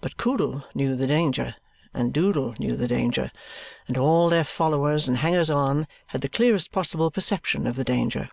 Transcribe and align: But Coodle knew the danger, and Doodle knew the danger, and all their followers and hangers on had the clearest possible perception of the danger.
But 0.00 0.16
Coodle 0.16 0.64
knew 0.74 0.96
the 0.96 1.06
danger, 1.06 1.54
and 1.92 2.12
Doodle 2.12 2.56
knew 2.58 2.74
the 2.74 2.88
danger, 2.88 3.30
and 3.86 3.96
all 3.96 4.28
their 4.28 4.42
followers 4.42 5.06
and 5.06 5.18
hangers 5.18 5.48
on 5.48 5.86
had 6.06 6.22
the 6.22 6.28
clearest 6.28 6.72
possible 6.72 7.12
perception 7.12 7.64
of 7.68 7.76
the 7.76 7.84
danger. 7.84 8.30